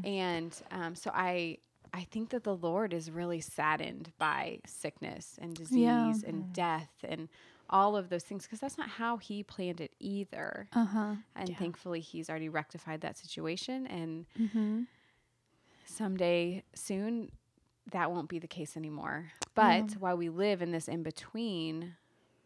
[0.04, 1.58] And um, so I
[1.92, 6.12] I think that the Lord is really saddened by sickness and disease Yeah.
[6.26, 7.28] and death and
[7.70, 10.68] all of those things because that's not how he planned it either.
[10.74, 11.14] Uh huh.
[11.36, 14.82] And thankfully he's already rectified that situation and Mm-hmm.
[15.84, 17.30] someday soon
[17.90, 19.32] that won't be the case anymore.
[19.54, 21.94] But while we live in this in between,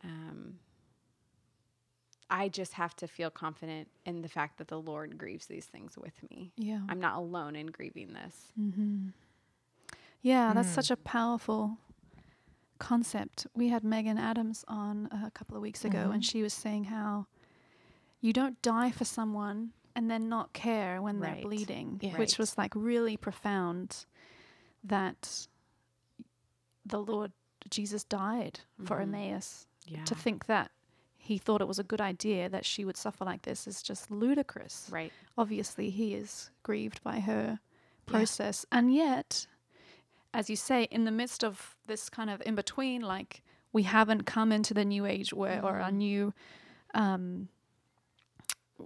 [0.04, 0.58] um,
[2.30, 5.98] I just have to feel confident in the fact that the Lord grieves these things
[5.98, 6.52] with me.
[6.56, 6.80] Yeah.
[6.88, 8.36] I'm not alone in grieving this.
[8.58, 9.08] Mm-hmm.
[10.22, 11.78] Yeah, that's such a powerful
[12.78, 13.46] concept.
[13.54, 17.26] We had Megan Adams on a couple of weeks ago, and she was saying how
[18.20, 21.34] you don't die for someone and then not care when Right.
[21.34, 22.16] they're bleeding, Yeah.
[22.16, 22.38] which Right.
[22.38, 24.06] was like really profound.
[24.84, 25.46] That
[26.84, 27.32] the Lord
[27.70, 29.02] Jesus died for Mhm.
[29.02, 29.66] Emmaus.
[29.86, 30.04] Yeah.
[30.04, 30.72] To think that
[31.16, 34.10] he thought it was a good idea that she would suffer like this is just
[34.10, 35.12] ludicrous Right.
[35.38, 37.60] obviously he is grieved by her
[38.06, 39.46] process and yet
[40.34, 43.42] as you say in the midst of this kind of in between like
[43.72, 46.32] we haven't come into the new age where or a new
[46.94, 47.48] um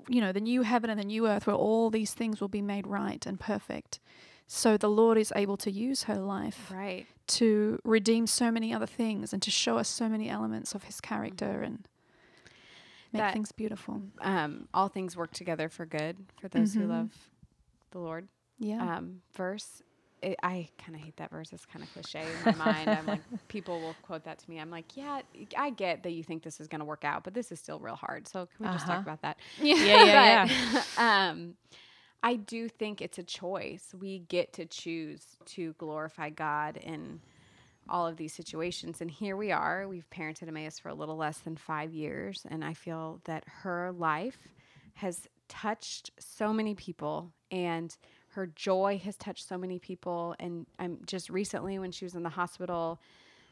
[0.09, 2.63] you know the new heaven and the new earth where all these things will be
[2.63, 3.99] made right and perfect
[4.47, 7.07] so the lord is able to use her life Right.
[7.29, 11.01] to redeem so many other things and to show us so many elements of his
[11.01, 11.89] character and
[13.13, 14.03] Make that things beautiful.
[14.21, 16.89] um, all things work together for good for those who Mhm.
[16.89, 17.31] love
[17.93, 18.29] the Lord.
[18.59, 18.97] Yeah.
[18.99, 19.81] Um, verse.
[20.27, 21.53] It, I kind of hate that verse.
[21.53, 22.95] It's kind of cliche in my mind.
[22.95, 24.59] I'm like, people will quote that to me.
[24.61, 25.23] I'm like, yeah,
[25.57, 27.81] I get that you think this is going to work out, but this is still
[27.81, 28.29] real hard.
[28.29, 29.03] So can we just talk Uh-huh.
[29.03, 29.39] about that?
[29.79, 31.55] Yeah, yeah, But, um,
[32.23, 33.95] I do think it's a choice.
[33.99, 37.21] We get to choose to glorify God in
[37.89, 39.01] all of these situations.
[39.01, 39.89] And here we are.
[39.89, 42.45] We've parented Emmaus for a little less than five years.
[42.49, 44.49] And I feel that her life
[44.95, 47.97] has touched so many people and
[48.37, 50.35] her joy has touched so many people.
[50.39, 53.01] And I'm just recently when she was in the hospital,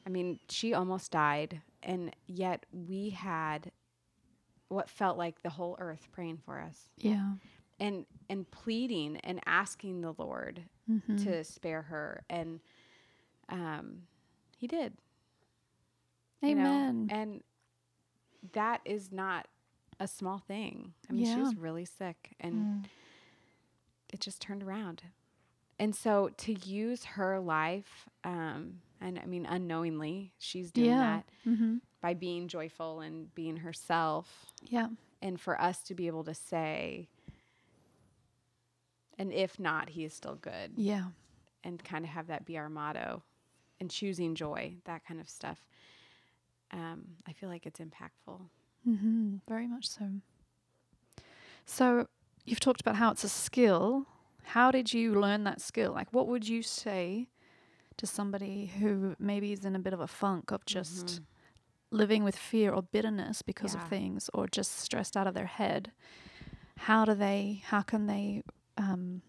[0.06, 1.62] I mean, she almost died.
[1.82, 3.72] And yet we had
[4.68, 7.32] what felt like the whole earth praying for us yeah.
[7.80, 11.22] and and pleading and asking the Lord Mhm.
[11.24, 12.60] to spare her, and
[13.48, 14.02] um,
[14.58, 14.92] He did.
[16.42, 16.60] you know?
[16.60, 17.08] Amen.
[17.10, 17.42] And
[18.52, 19.48] that is not
[19.98, 20.92] a small thing.
[21.08, 22.86] I mean, she was really sick, and
[24.14, 25.02] it just turned around.
[25.78, 30.98] And so to use her life, um, and I mean, unknowingly, she's doing Yeah.
[31.44, 31.76] that mm-hmm.
[32.00, 34.88] by being joyful and being herself Yeah.
[35.20, 37.08] and for us to be able to say
[39.18, 41.06] and if not he is still good Yeah.
[41.62, 43.22] and kind of have that be our motto
[43.80, 45.64] and choosing joy that kind of stuff
[46.72, 48.40] um, i feel like it's impactful
[48.86, 49.36] Mm-hmm.
[49.48, 50.04] Very much so.
[51.64, 52.06] So
[52.44, 54.06] you've talked about how it's a skill.
[54.44, 55.92] How did you learn that skill?
[55.92, 57.28] Like, what would you say
[57.96, 61.24] to somebody who maybe is in a bit of a funk of just Mhm.
[61.90, 63.82] living with fear or bitterness because Yeah.
[63.82, 65.92] of things, or just stressed out of their head?
[66.78, 67.62] How do they?
[67.66, 68.42] How can they
[68.76, 69.22] um,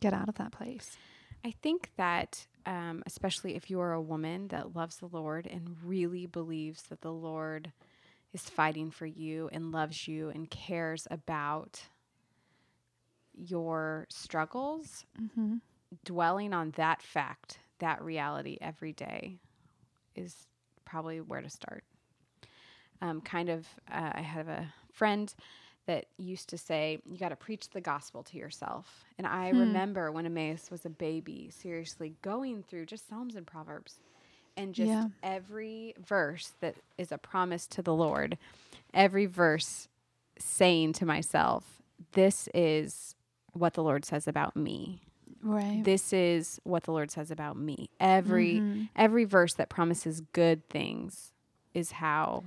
[0.00, 0.98] get out of that place?
[1.42, 5.74] i think that um, especially if you are a woman that loves the lord and
[5.82, 7.72] really believes that the lord
[8.34, 11.84] is fighting for you and loves you and cares about
[13.34, 15.56] your struggles Mm-hmm.
[16.04, 19.38] dwelling on that fact, that reality every day
[20.14, 20.46] is
[20.84, 21.84] probably where to start.
[23.02, 25.32] Um, kind of, uh, I have a friend
[25.86, 29.04] that used to say, You got to preach the gospel to yourself.
[29.18, 29.60] And I Hmm.
[29.60, 34.00] remember when Emmaus was a baby, seriously going through just Psalms and Proverbs
[34.56, 35.08] and just Yeah.
[35.22, 38.36] every verse that is a promise to the Lord,
[38.92, 39.88] every verse
[40.38, 41.80] saying to myself,
[42.12, 43.14] This is
[43.52, 45.00] what the Lord says about me
[45.42, 45.82] Right.
[45.84, 47.88] this is what the Lord says about me.
[47.98, 48.88] Every Mhm.
[48.94, 51.32] every verse that promises good things
[51.72, 52.44] is how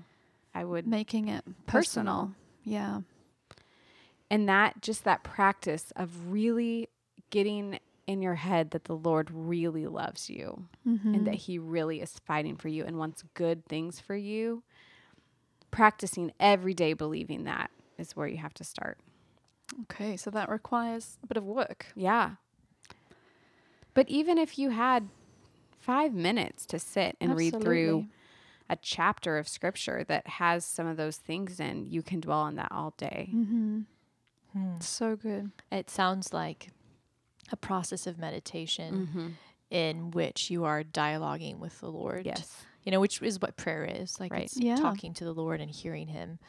[0.53, 2.27] I would Making it Personal.
[2.27, 2.35] personal.
[2.63, 3.01] Yeah.
[4.29, 6.87] and that just that practice of really
[7.29, 11.15] getting in your head that the Lord really loves you Mm-hmm.
[11.15, 14.61] and that he really is fighting for you and wants good things for you.
[15.71, 18.99] Practicing every day believing that is where you have to start.
[19.81, 21.87] Okay, so that requires a bit of work.
[21.95, 22.31] Yeah.
[23.93, 25.09] But even if you had
[25.79, 28.07] 5 minutes to sit and read through
[28.69, 32.55] a chapter of scripture that has some of those things in, you can dwell on
[32.55, 33.29] that all day.
[33.33, 33.81] Mm-hmm.
[34.53, 34.79] Hmm.
[34.79, 35.51] So good.
[35.71, 36.69] It sounds like
[37.51, 39.27] a process of meditation Mm-hmm.
[39.69, 42.25] in which you are dialoguing with the Lord.
[42.25, 42.63] Yes.
[42.83, 44.19] You know, which is what prayer is.
[44.19, 44.43] Like Right.
[44.43, 44.75] it's Yeah.
[44.75, 46.39] talking to the Lord and hearing him.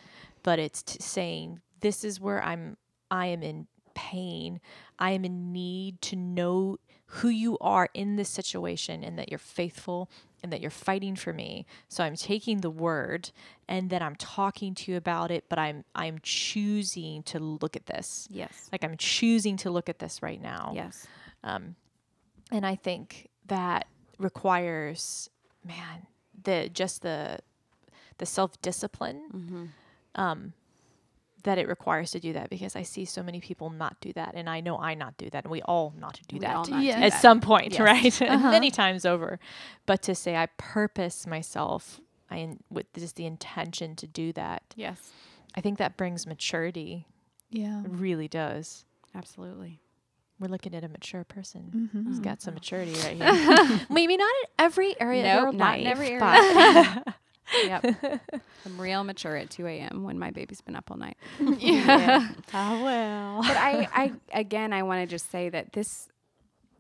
[0.43, 2.77] But it's t- saying, This is where I'm
[3.11, 4.61] I am in pain.
[4.99, 9.39] I am in need to know who you are in this situation and that you're
[9.39, 10.11] faithful
[10.43, 11.65] and that you're fighting for me.
[11.89, 13.31] So I'm taking the word
[13.69, 17.87] and then I'm talking to you about it, but I'm I'm choosing to look at
[17.87, 18.27] this.
[18.31, 18.69] Yes.
[18.73, 20.73] Like I'm choosing to look at this right now.
[20.75, 21.07] Yes.
[21.45, 21.77] Um,
[22.51, 23.87] and I think that
[24.19, 25.31] requires,
[25.65, 26.07] man,
[26.43, 27.39] the just the
[28.19, 29.65] the self discipline Mm-hmm.
[30.21, 30.53] um,
[31.45, 34.33] that it requires to do that because I see so many people not do that,
[34.35, 36.65] and I know I not do that, and we all not to do We that
[36.67, 37.81] do at some point, Yes.
[37.81, 38.23] right?
[38.35, 38.51] Uh-huh.
[38.51, 39.39] Many times over,
[39.87, 42.01] but to say I purpose myself.
[42.31, 44.63] I in, with just the intention to do that.
[44.77, 45.13] Yes.
[45.55, 47.07] I think that brings maturity.
[47.51, 47.81] Yeah.
[47.85, 48.85] It really does.
[49.15, 49.81] Absolutely.
[50.41, 51.91] We're looking at a mature person.
[51.95, 52.09] Mm-hmm.
[52.09, 53.81] He's got some maturity right here.
[53.91, 57.15] Maybe not in every area of Nope, our not in life, every but-
[57.65, 57.85] Yep.
[58.67, 60.03] I'm real mature at 2 a.m.
[60.05, 61.17] when my baby's been up all night.
[61.59, 62.29] Yeah.
[62.53, 63.43] Ah, well.
[63.43, 66.09] But I, I again, I want to just say that this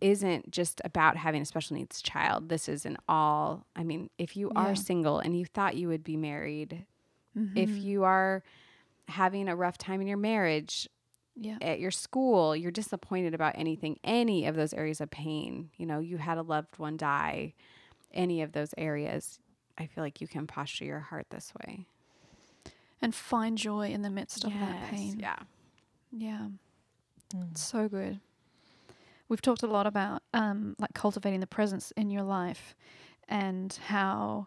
[0.01, 2.49] isn't just about having a special needs child.
[2.49, 3.67] This is an all.
[3.77, 4.63] I mean, if you Yeah.
[4.63, 6.85] are single and you thought you would be married,
[7.55, 7.83] if Mhm.
[7.83, 8.43] you are
[9.09, 10.89] having a rough time in your marriage,
[11.37, 11.59] yeah.
[11.61, 15.99] at your school, you're disappointed about anything, any of those areas of pain, you know,
[15.99, 17.55] you had a loved one die,
[18.13, 19.41] any of those areas,
[19.79, 21.87] I feel like you can posture your heart this way.
[23.03, 25.19] and find joy in the midst of that pain.
[25.21, 25.37] Yeah.
[26.11, 26.49] Yeah.
[27.35, 27.57] Mm.
[27.59, 28.21] So good.
[29.29, 32.75] We've talked a lot about um, like cultivating the presence in your life
[33.29, 34.47] and how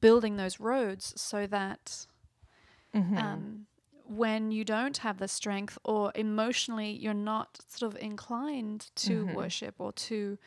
[0.00, 2.06] building those roads so that
[2.94, 3.16] Mhm.
[3.18, 3.66] um,
[4.08, 9.34] when you don't have the strength or emotionally you're not sort of inclined to Mhm.
[9.34, 10.38] worship or to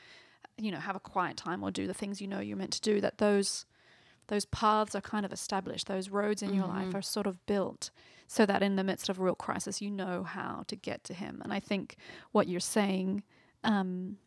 [0.58, 2.82] you know have a quiet time or do the things you know you're meant to
[2.82, 3.66] do that those
[4.30, 6.96] those paths are kind of established those roads in your life Mhm.
[6.96, 7.92] are sort of built
[8.28, 11.42] so that in the midst of real crisis you know how to get to him
[11.44, 11.96] and i think
[12.32, 13.24] what you're saying
[13.64, 14.18] um,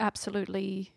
[0.00, 0.92] absolutely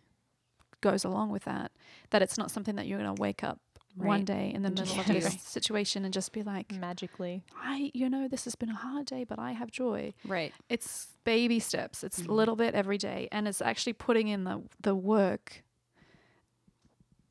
[0.81, 1.71] goes along with that
[2.11, 3.59] that it's not something that you're going to wake up
[3.95, 5.13] one day in the middle of do.
[5.13, 7.43] this situation and just be like magically.
[7.57, 10.13] I, you know, this has been a hard day, but I have joy.
[10.25, 10.51] Right.
[10.67, 12.03] It's baby steps.
[12.03, 15.63] It's a little bit every day, and it's actually putting in the the work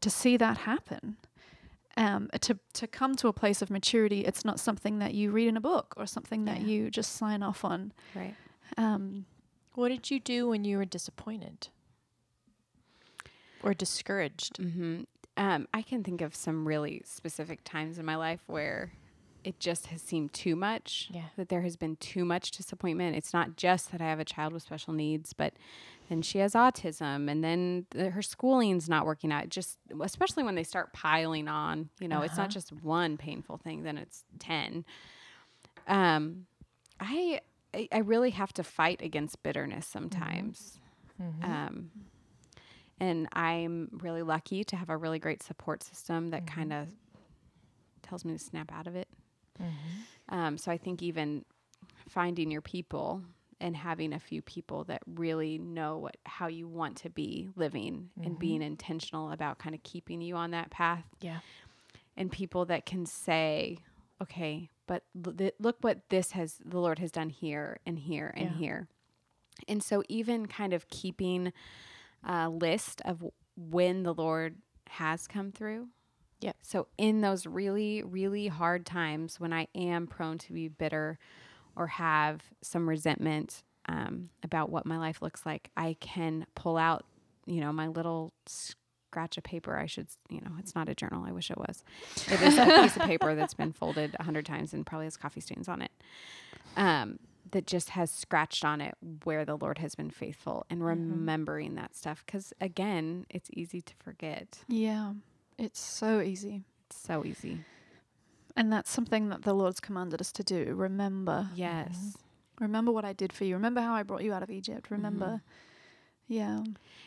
[0.05, 1.17] to see that happen.
[1.97, 5.49] Um, to to come to a place of maturity, it's not something that you read
[5.49, 7.93] in a book or something that you just sign off on.
[8.15, 8.35] Right.
[8.77, 9.27] Um,
[9.75, 11.69] What did you do when you were disappointed
[13.63, 14.59] or discouraged?
[14.59, 15.03] hmm
[15.37, 18.93] Um, I can think of some really specific times in my life where
[19.45, 21.09] it just has seemed too much.
[21.13, 21.27] Yeah.
[21.37, 23.15] That there has been too much disappointment.
[23.17, 25.53] It's not just that I have a child with special needs, but
[26.09, 29.49] then she has autism, and then the, her schooling's not working out.
[29.51, 32.43] Just especially when they start piling on, you know, it's Uh-huh.
[32.43, 33.83] not just one painful thing.
[33.85, 34.85] Then it's ten.
[35.87, 36.47] Um,
[37.01, 37.41] I
[37.75, 40.79] I I really have to fight against bitterness sometimes.
[41.21, 41.45] Mhm.
[41.45, 41.91] Um,
[43.01, 46.47] and I'm really lucky to have a really great support system that Mhm.
[46.47, 46.89] kind of
[48.03, 49.09] tells me to snap out of it.
[49.61, 49.73] Mhm.
[50.29, 51.45] Um, so I think even
[52.09, 53.23] finding your people
[53.61, 58.11] and having a few people that really know what how you want to be living
[58.23, 58.39] and Mhm.
[58.39, 61.41] being intentional about kind of keeping you on that path Yeah.
[62.17, 63.79] and people that can say
[64.21, 65.05] okay but
[65.39, 68.57] th- look what this has the lord has done here and here and Yeah.
[68.57, 68.89] here
[69.69, 71.53] and so even kind of keeping
[72.23, 73.25] a list of
[73.57, 75.89] when the lord has come through
[76.45, 76.57] Yep.
[76.63, 81.19] so in those really really hard times when i am prone to be bitter
[81.77, 87.05] or have some resentment um, about what my life looks like i can pull out
[87.47, 89.77] you know my little scratch of paper.
[89.79, 91.25] I should you know it's not a journal.
[91.25, 91.85] I wish it was.
[92.27, 95.17] It is a piece of paper that's been folded a hundred times and probably has
[95.17, 95.93] coffee stains on it
[96.77, 97.21] um,
[97.53, 101.95] that just has scratched on it where the lord has been faithful and remembering that
[101.95, 102.25] stuff.
[102.27, 104.65] Because again it's easy to forget.
[104.67, 105.13] Yeah,
[105.59, 107.61] it's so easy, it's so easy.
[108.57, 110.75] And that's something that the Lord's commanded us to do.
[110.77, 112.17] Remember, yes.
[112.61, 113.55] Remember what I did for you.
[113.55, 114.91] Remember how I brought you out of Egypt.
[114.91, 115.43] Remember,
[116.29, 116.63] yeah,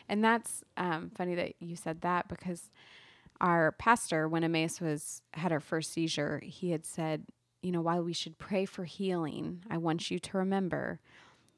[0.10, 2.70] And that's um, funny that you said that because
[3.40, 7.26] our pastor, when Emmaus was had her first seizure, he had said,
[7.62, 11.00] you know, while we should pray for healing, I want you to remember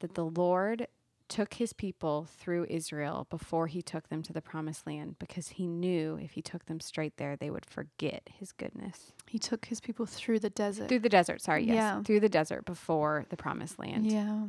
[0.00, 0.86] that the Lord
[1.30, 5.66] took his people through Israel before he took them to the promised land because he
[5.66, 9.12] knew if he took them straight there, they would forget his goodness.
[9.26, 10.88] He took his people through the desert.
[10.88, 11.74] Through the desert, sorry, yes.
[11.76, 12.02] Yeah.
[12.02, 14.10] Through the desert before the promised land.
[14.10, 14.46] yeah,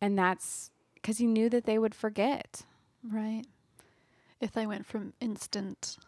[0.00, 2.62] And that's because he knew that they would forget
[3.08, 3.44] right.
[4.40, 5.98] If they went from instant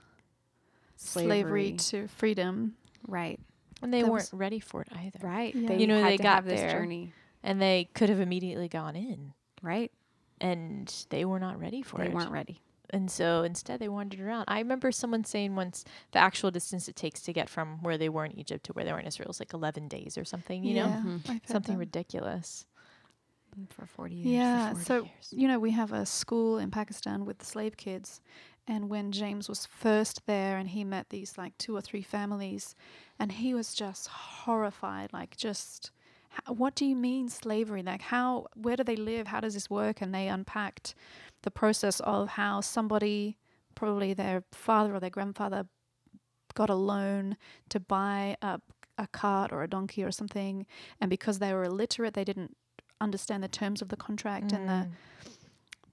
[0.96, 1.28] slavery.
[1.28, 2.74] slavery, to freedom,
[3.06, 3.38] Right.
[3.82, 5.18] And they That weren't ready for it either.
[5.22, 5.54] Right.
[5.54, 5.68] Yeah.
[5.68, 6.70] They You know, had they to got have this there.
[6.70, 7.12] journey.
[7.44, 9.32] And they could have immediately gone in.
[9.62, 9.92] Right.
[10.40, 12.08] And they were not ready for they it.
[12.08, 12.60] They weren't ready.
[12.90, 14.44] And so instead they wandered around.
[14.48, 18.08] I remember someone saying once the actual distance it takes to get from where they
[18.08, 20.64] were in Egypt to where they were in Israel is like 11 days or something,
[20.64, 20.86] you know?
[20.88, 21.46] Yeah, Mhm.
[21.46, 21.78] Something that.
[21.80, 22.66] ridiculous.
[23.70, 24.26] For 40 years.
[24.26, 25.28] Yeah, 40 so years.
[25.30, 28.20] you know we have a school in Pakistan with slave kids,
[28.66, 32.74] and when James was first there, and he met these like two or three families,
[33.16, 35.90] and he was just horrified, like just.
[36.34, 37.82] "H- What do you mean slavery?
[37.82, 38.46] Like how?
[38.54, 39.26] Where do they live?
[39.28, 40.00] How does this work?
[40.02, 40.94] And they unpacked
[41.42, 43.36] the process of how somebody,
[43.74, 45.66] probably their father or their grandfather,
[46.54, 47.36] got a loan
[47.68, 48.60] to buy a
[48.96, 50.66] a cart or a donkey or something,
[51.00, 52.56] and because they were illiterate, they didn't
[53.00, 54.90] understand the terms of the contract and the Mm.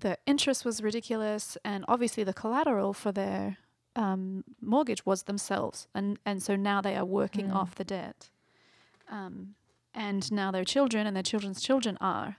[0.01, 3.57] the interest was ridiculous and obviously the collateral for their
[3.95, 7.55] um, mortgage was themselves and and so now they are working Mm.
[7.55, 8.29] off the debt
[9.09, 9.55] um,
[9.93, 12.37] and now their children and their children's children are.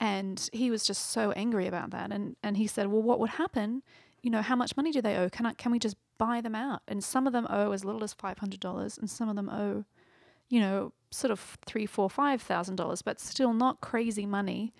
[0.00, 3.30] And he was just so angry about that and and he said well what would
[3.30, 3.82] happen?
[4.22, 5.28] You know how much money do they owe?
[5.28, 6.82] Can I can we just buy them out?
[6.88, 9.84] And some of them owe as little as $500 and some of them owe
[10.48, 14.72] you know sort of three four five thousand dollars but still not crazy money.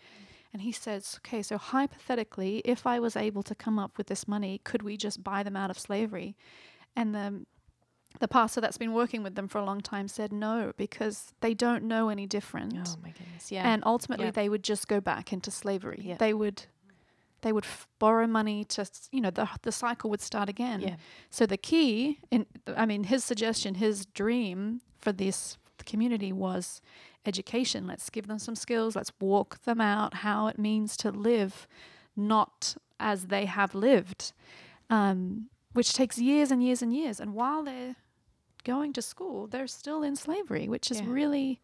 [0.53, 4.29] And he says, okay, so hypothetically, if I was able to come up with this
[4.29, 6.37] money, could we just buy them out of slavery?
[6.95, 7.45] And the
[8.21, 11.53] the pastor that's been working with them for a long time said no because they
[11.55, 12.75] don't know any different.
[12.77, 13.51] Oh my goodness.
[13.51, 13.69] Yeah.
[13.71, 14.31] And ultimately, Yeah.
[14.33, 16.01] they would just go back into slavery.
[16.05, 16.17] Yeah.
[16.19, 16.63] They would,
[17.43, 20.81] they would f- borrow money to, you know, the the cycle would start again.
[20.81, 20.97] yeah.
[21.31, 22.47] So the key, in
[22.77, 26.81] I mean, his suggestion, his dream for this community was
[27.27, 27.87] education.
[27.87, 28.95] Let's give them some skills.
[28.97, 31.67] Let's walk them out how it means to live,
[32.17, 34.33] not as they have lived,
[34.89, 37.19] um, which takes years and years and years.
[37.21, 37.97] And while they're
[38.65, 41.07] going to school, they're still in slavery, which is Yeah.
[41.09, 41.61] really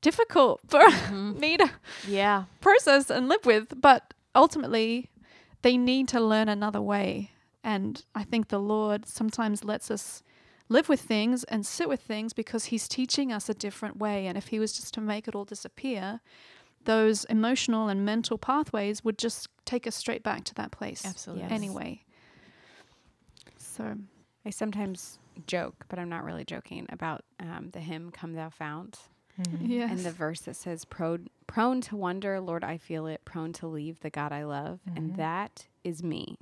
[0.00, 1.38] difficult for mm-hmm.
[1.38, 1.70] me to
[2.06, 2.44] Yeah.
[2.60, 3.80] process and live with.
[3.80, 5.10] But ultimately,
[5.62, 7.30] they need to learn another way.
[7.62, 10.22] And I think the Lord sometimes lets us
[10.68, 14.26] live with things and sit with things because He's teaching us a different way.
[14.26, 16.20] And if He was just to make it all disappear,
[16.84, 21.44] those emotional and mental pathways would just take us straight back to that place Absolutely.
[21.44, 21.52] Yes.
[21.52, 22.04] anyway.
[23.56, 23.96] So,
[24.44, 28.98] I sometimes joke, but I'm not really joking about um, the hymn "Come Thou Fount"
[29.40, 29.68] Mhm.
[29.68, 29.90] yes.
[29.90, 33.24] and the verse that says, "Prone, prone to wonder, Lord, I feel it.
[33.24, 34.96] Prone to leave the God I love, Mhm.
[34.96, 36.36] and that is me.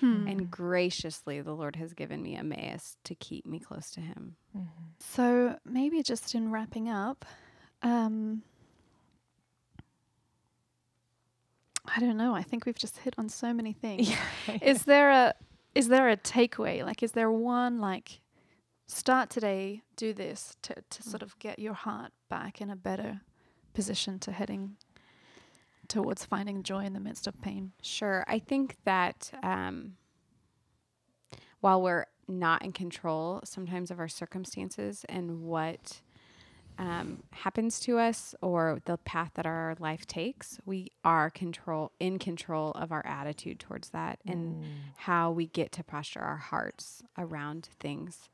[0.00, 0.28] Hmm.
[0.28, 4.68] And graciously, the Lord has given me Emmaus to keep me close to Him." Mhm.
[4.98, 7.24] So maybe just in wrapping up,
[7.82, 8.42] um,
[11.86, 12.34] I don't know.
[12.34, 14.12] I think we've just hit on so many things.
[14.62, 15.34] Is there a
[15.74, 16.84] is there a takeaway?
[16.84, 18.20] Like, is there one like
[18.86, 23.20] start today, do this to to sort of get your heart back in a better
[23.72, 24.76] position to heading
[25.88, 27.72] towards finding joy in the midst of pain?
[27.82, 28.24] Sure.
[28.26, 29.96] I think that um,
[31.60, 36.00] while we're not in control sometimes of our circumstances and what
[36.80, 42.18] um, happens to us or the path that our life takes, we are control in
[42.18, 44.64] control of our attitude towards that and
[44.96, 48.30] how we get to posture our hearts around things.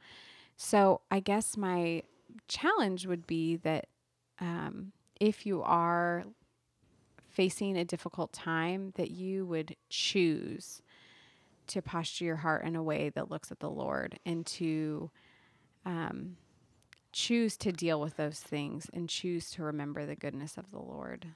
[0.57, 2.05] So I guess my
[2.47, 3.89] challenge would be that
[4.41, 6.25] um, if you are
[7.29, 10.83] facing a difficult time, that you would choose
[11.67, 15.11] to posture your heart in a way that looks at the Lord and to
[15.85, 16.37] um,
[17.17, 21.29] choose to deal with those things and choose to remember the goodness of the Lord.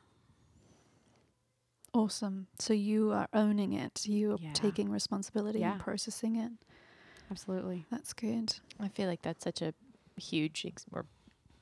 [1.95, 2.49] Awesome.
[2.59, 4.07] So you are owning it.
[4.07, 4.53] You are Yeah.
[4.53, 5.73] taking responsibility Yeah.
[5.73, 6.53] and processing it.
[7.31, 7.87] Absolutely.
[7.91, 8.57] That's good.
[8.79, 9.73] I feel like that's such a
[10.17, 11.07] huge ex- or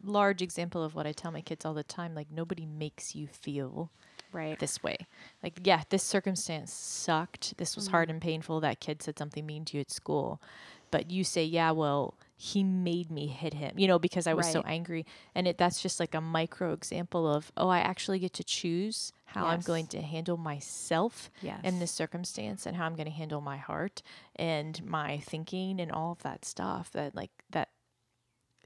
[0.02, 2.12] large example of what I tell my kids all the time.
[2.16, 3.92] Like nobody makes you feel
[4.32, 4.58] Right.
[4.58, 4.96] this way.
[5.44, 7.56] Like, yeah, this circumstance sucked.
[7.56, 8.16] This was hard mm-hmm.
[8.16, 8.60] and painful.
[8.60, 10.42] That kid said something mean to you at school.
[10.90, 14.48] But you say, yeah, well, he made me hit him, you know, because I was
[14.48, 15.04] so angry.
[15.34, 19.12] And it that's just like a micro example of, oh, I actually get to choose
[19.24, 21.58] how I'm going to handle myself Yes.
[21.64, 24.02] in this circumstance and how I'm going to handle my heart
[24.36, 27.70] and my thinking and all of that stuff that like that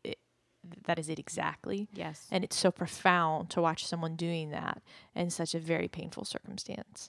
[0.04, 0.18] it,
[0.84, 2.26] that is it exactly Yes.
[2.30, 4.82] and it's so profound to watch someone doing that
[5.14, 7.08] in such a very painful circumstance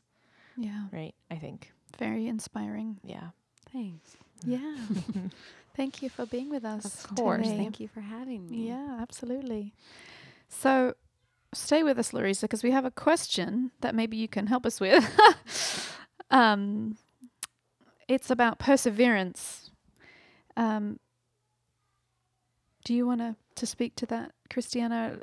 [0.55, 0.85] Yeah.
[0.93, 2.99] right i think Very inspiring.
[3.03, 3.31] yeah
[3.71, 4.15] Thanks.
[4.45, 4.75] Yeah.
[5.75, 6.85] Thank you for being with us.
[7.05, 7.47] Of course.
[7.47, 7.57] today.
[7.57, 8.67] Thank you for having me.
[8.67, 9.73] Yeah, absolutely.
[10.47, 10.93] So
[11.53, 14.79] stay with us, Laurisa, because we have a question that maybe you can help us
[14.79, 15.03] with.
[16.31, 16.97] um,
[18.07, 19.71] it's about perseverance.
[20.55, 20.99] Um,
[22.85, 25.19] do you want to to speak to that, Christiana?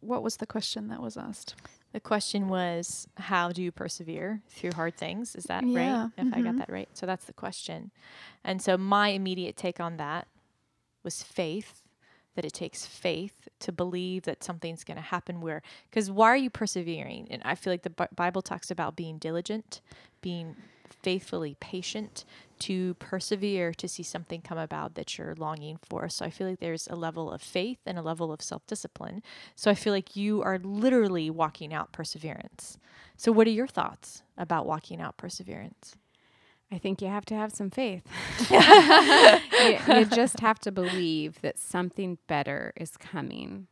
[0.00, 1.54] What was the question that was asked?
[1.94, 5.34] The question was how do you persevere through hard things?
[5.36, 6.58] Is that Yeah, right if i got mhm.
[6.58, 6.88] that right.
[6.92, 7.92] So that's the question.
[8.42, 10.26] And so my immediate take on that
[11.04, 11.82] was faith
[12.34, 16.36] that it takes faith to believe that something's going to happen where because why are
[16.36, 17.28] you persevering?
[17.30, 19.80] And i feel like the Bi- bible talks about being diligent
[20.20, 20.56] being
[21.02, 22.24] faithfully patient
[22.64, 26.60] to persevere to see something come about that you're longing for so i feel like
[26.60, 29.22] there's a level of faith and a level of self-discipline
[29.54, 32.78] so i feel like you are literally walking out perseverance
[33.16, 35.94] so what are your thoughts about walking out perseverance
[36.72, 38.02] I think you have to have some faith.
[38.50, 43.68] you, you just have to believe that something better is coming.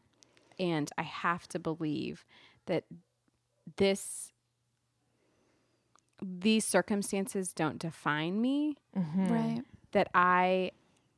[0.59, 2.25] And I have to believe
[2.67, 2.85] that
[3.77, 4.33] this
[6.23, 9.63] these circumstances don't define me, Right.
[9.93, 10.71] that I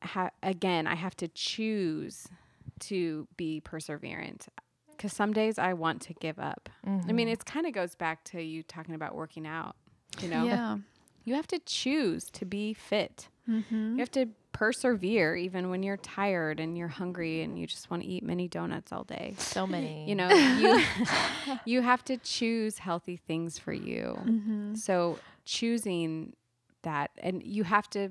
[0.02, 2.28] have again, I have to choose
[2.80, 4.48] to be perseverant.
[4.98, 6.68] Cuz some days I want to give up.
[6.86, 9.76] I mean, it kind of goes back to you talking about working out,
[10.20, 10.44] you know.
[10.44, 10.78] Yeah.
[11.24, 13.28] You have to choose to be fit.
[13.48, 13.92] Mm-hmm.
[13.94, 18.02] You have to persevere even when you're tired and you're hungry and you just want
[18.02, 19.34] to eat mini donuts all day.
[19.36, 20.82] so many You know, you
[21.66, 24.16] you have to choose healthy things for you.
[24.24, 24.74] Mm-hmm.
[24.76, 26.34] So choosing
[26.82, 28.10] that and you have to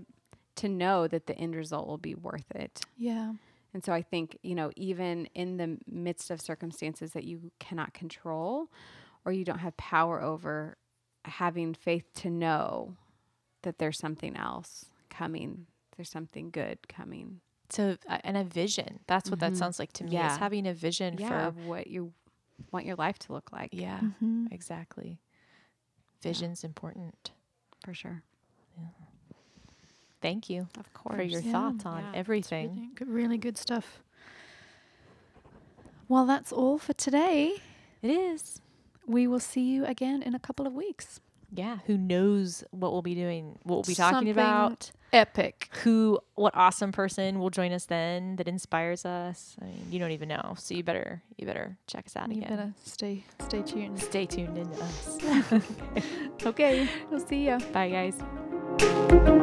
[0.55, 2.81] to know that the end result will be worth it.
[2.97, 3.33] Yeah.
[3.73, 7.93] And so I think, you know, even in the midst of circumstances that you cannot
[7.95, 8.67] control
[9.25, 10.77] or you don't have power over,
[11.25, 12.95] having faith to know
[13.63, 15.65] that there's something else coming,
[15.95, 17.41] there's something good coming.
[17.69, 18.99] So uh, and a vision.
[19.07, 19.57] That's what that Mhm.
[19.57, 20.09] sounds like to me.
[20.09, 20.37] Is Yeah.
[20.37, 22.13] having a vision Yeah, for of what you
[22.71, 23.69] want your life to look like.
[23.73, 24.51] yeah, Mhm.
[24.51, 25.19] exactly.
[26.21, 27.31] Vision's important.
[27.83, 28.23] For sure.
[28.77, 28.87] Yeah.
[30.21, 31.15] Thank you Of course.
[31.17, 31.51] for your Yeah.
[31.51, 32.11] thoughts on Yeah.
[32.15, 32.69] Everything.
[32.75, 34.01] Really good, really good stuff.
[36.07, 37.55] Well, that's all for today.
[38.01, 38.61] It is.
[39.05, 41.19] We will see you again in a couple of weeks.
[41.51, 41.79] Yeah.
[41.87, 43.59] Who knows what we'll be doing?
[43.63, 44.91] What we'll be talking Something about?
[45.13, 45.69] Epic.
[45.83, 46.19] Who?
[46.35, 49.55] What awesome person will join us then that inspires us?
[49.61, 52.37] I mean, you don't even know, so you better you better check us out You
[52.41, 52.49] again.
[52.49, 53.99] better stay stay tuned.
[54.01, 55.17] Stay tuned into us.
[56.45, 57.57] Okay, we'll see you.
[57.71, 59.39] Bye, guys.